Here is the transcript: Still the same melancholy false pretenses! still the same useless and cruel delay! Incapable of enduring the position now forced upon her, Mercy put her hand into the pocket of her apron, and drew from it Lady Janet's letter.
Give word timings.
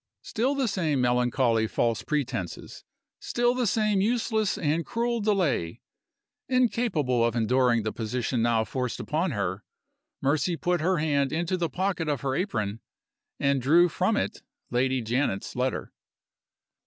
Still 0.23 0.55
the 0.55 0.67
same 0.67 0.99
melancholy 0.99 1.67
false 1.67 2.01
pretenses! 2.01 2.83
still 3.19 3.53
the 3.53 3.67
same 3.67 4.01
useless 4.01 4.57
and 4.57 4.83
cruel 4.83 5.21
delay! 5.21 5.79
Incapable 6.49 7.23
of 7.23 7.35
enduring 7.35 7.83
the 7.83 7.91
position 7.91 8.41
now 8.41 8.63
forced 8.63 8.99
upon 8.99 9.29
her, 9.29 9.63
Mercy 10.19 10.57
put 10.57 10.81
her 10.81 10.97
hand 10.97 11.31
into 11.31 11.55
the 11.55 11.69
pocket 11.69 12.09
of 12.09 12.21
her 12.21 12.33
apron, 12.33 12.79
and 13.39 13.61
drew 13.61 13.87
from 13.87 14.17
it 14.17 14.41
Lady 14.71 15.03
Janet's 15.03 15.55
letter. 15.55 15.93